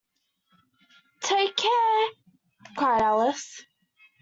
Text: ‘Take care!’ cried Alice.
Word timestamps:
‘Take 1.21 1.55
care!’ 1.55 2.09
cried 2.75 3.03
Alice. 3.03 3.61